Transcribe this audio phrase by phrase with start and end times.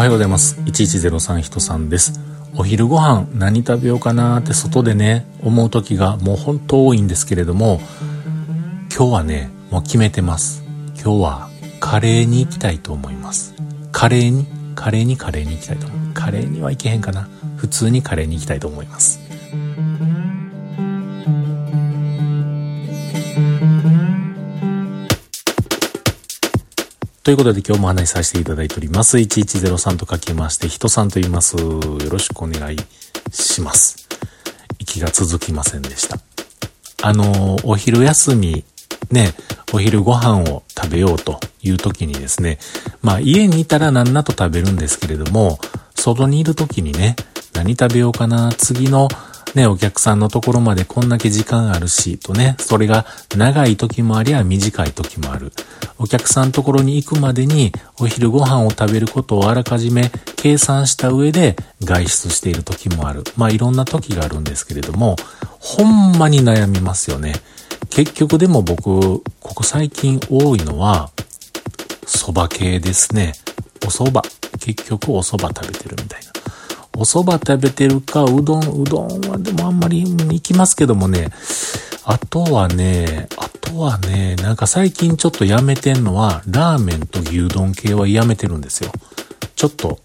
[0.00, 0.58] はようございます。
[0.62, 2.20] 1103人さんです。
[2.56, 7.82] お昼ご飯何食べようかなって外でね、思う時がもう本当多いんですけれども、
[8.90, 10.64] 今日はね、もう決めてます。
[10.94, 11.50] 今日は
[11.80, 13.54] カレーに行きたいと思います。
[13.92, 16.14] カレーに、カレーにカレーに行きたいと思う。
[16.14, 17.28] カレーには行けへんかな。
[17.56, 19.20] 普通にカレーに行きたいと思います。
[27.30, 29.16] ということで今日もお話しさせていただいております。
[29.16, 31.56] 1103と書きまして、人さんと言います。
[31.56, 31.80] よ
[32.10, 32.76] ろしくお願い
[33.30, 34.08] します。
[34.80, 36.18] 息が続きませんでした。
[37.06, 38.64] あの、お昼休み、
[39.12, 39.32] ね、
[39.72, 42.58] お昼ご飯を食べようという時にですね、
[43.00, 45.60] まあ家にいたら何なと食べるんですけれども、
[45.94, 47.14] 外にいる時にね、
[47.54, 49.06] 何食べようかな、次の
[49.54, 55.52] ね、お客さんのところまでこんだけ時間あるし、とね、それが長い時もありゃ短い時もある。
[55.98, 63.22] お客さんのところに行くまでにお昼ご飯を食べることをあらかじめ計算した上で外出している時もある。
[63.36, 65.16] まあいろんな時があるんですけれども、
[65.58, 67.34] ほんまに悩みますよね。
[67.90, 71.10] 結局でも僕、ここ最近多いのは、
[72.06, 73.34] 蕎麦系ですね。
[73.84, 74.22] お蕎麦。
[74.60, 76.29] 結局お蕎麦食べてるみたいな。
[77.00, 81.28] お蕎麦食べてるか、うどん、うどんはでもあんまり行きますけどもね、
[82.04, 88.92] あとはね、あとはね、なんか最近ちょっとやめてんのは、ラーメンと牛丼系はやめてるんですよ。
[89.56, 89.98] ちょっと、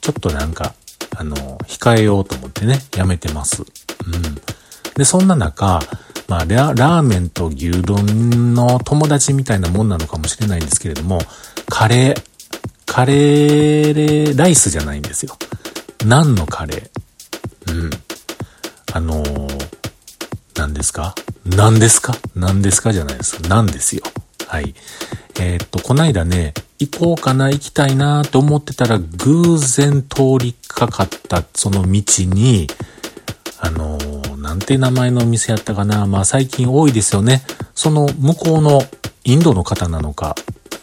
[0.00, 0.72] ちょっとなんか、
[1.16, 1.34] あの、
[1.66, 3.62] 控えようと思ってね、やめてます。
[3.62, 3.66] うん。
[4.94, 5.80] で、そんな中、
[6.28, 11.18] まあラ、ラーメンと牛丼の友達みたいなもんなのかもしれないんですけれども、
[11.68, 12.22] カレー、
[12.86, 15.36] カレーライスじゃないんですよ。
[16.06, 17.72] ナンのカレー？
[17.72, 17.90] うん。
[18.92, 19.68] あのー、
[20.56, 21.14] 何ですか？
[21.44, 22.16] 何ですか？
[22.34, 23.48] 何ですかじゃないですか。
[23.48, 24.02] 何ですよ。
[24.46, 24.74] はい。
[25.38, 32.66] えー、っと、こないだね、行こうかな、行きたいなと思ってたら、偶然通りかかったその道に、
[33.60, 36.06] あのー、なんて名前のお店やったかな？
[36.06, 37.42] まあ最近多いですよね。
[37.74, 38.82] その向こうの
[39.24, 40.34] インドの方なのか、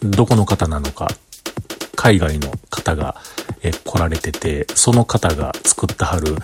[0.03, 1.09] どこの方なのか、
[1.95, 3.15] 海外の方が、
[3.67, 6.35] え来られてて、その方が作ってはる、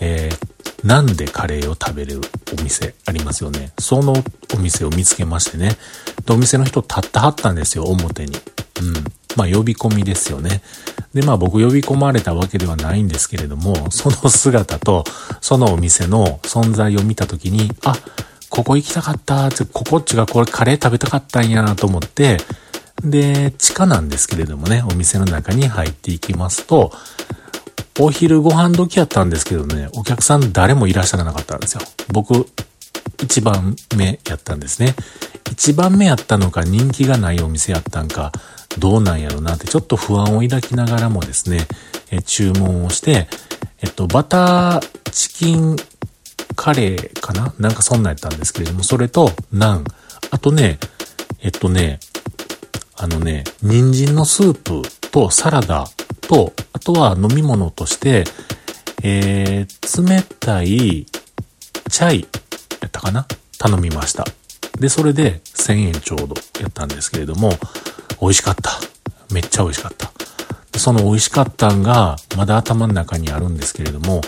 [0.00, 2.20] えー、なんでカレーを食べる
[2.58, 3.72] お店ありますよね。
[3.78, 4.14] その
[4.54, 5.76] お店を見つけましてね。
[6.24, 8.32] で、お店の人立ってはったんですよ、表に。
[8.32, 8.94] うん。
[9.36, 10.62] まあ、呼び込みですよね。
[11.12, 15.04] で、まあ僕呼び込まれたわけではないんですけれども、その姿と、
[15.40, 17.94] そのお店の存在を見たときに、あ、
[18.48, 22.38] ここ行きたかったって、ここっちがこれカレー食べたかったんやなと思って、
[23.02, 26.92] で、地下なんですけれどもね、お店の中に入っていきますと、
[27.98, 31.82] お昼ご飯時やったんですけどね、お客さん誰もいらっしゃらなかったんですよ。
[32.12, 32.46] 僕、
[33.22, 34.94] 一番目やったんですね。
[35.50, 38.32] 一番目やったのか人気がないお店やったんか、
[38.78, 41.66] どうなんやろなってちょっと不安を抱きながらもですね、
[42.10, 43.28] え注文をして、
[43.80, 45.76] えっと、バターチキン
[46.54, 47.54] カレーかな？
[47.58, 49.84] なんかそんなんやったんですけれども、それとナン。
[50.30, 50.78] あとね、
[51.40, 52.00] えっとね、
[52.98, 55.86] あのね、人参のスープとサラダ
[56.22, 58.24] と、あとは飲み物として、
[59.02, 61.06] えー、冷たい
[61.90, 62.26] チャイ
[62.80, 63.26] やったかな？
[63.58, 64.24] 頼みました。
[64.78, 67.52] で、それで1000円ちょうどやったんですけれども、
[68.20, 68.72] 美味しかった。
[69.32, 70.10] めっちゃ美味しかった。
[70.72, 74.20] でその美味しかったんが、まだ頭の中にあるんですけれども、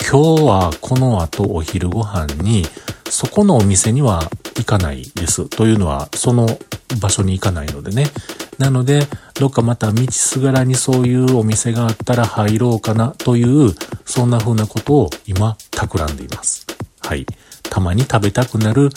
[0.00, 2.64] 今日はこの後お昼ご飯に、
[3.08, 5.48] そこのお店には行かないです。
[5.48, 6.58] というのは、その
[7.00, 8.10] 場所に行かないのでね。
[8.58, 16.66] なので、どっかまた道すがらにそういうお店があったら入ろうかなという、そんな風なことを今、企んでいます。
[17.00, 17.26] はい。
[17.62, 18.90] たまに食べたくなる、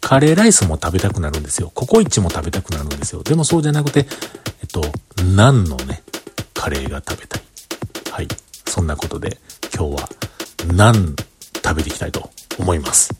[0.00, 1.70] カレーライスも食べたくなるんですよ。
[1.74, 3.22] ココイチも食べたくなるんですよ。
[3.22, 4.06] でもそうじゃなくて、
[4.60, 4.82] えっと、
[5.34, 6.02] ナンのね、
[6.54, 7.42] カレーが食べたい。
[8.10, 8.28] はい。
[8.66, 9.38] そんなことで、
[9.74, 10.08] 今日は、
[10.74, 11.16] ナン
[11.64, 13.19] 食べていきたいと思います。